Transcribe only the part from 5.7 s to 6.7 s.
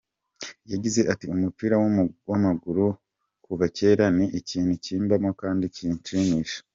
kinshimisha.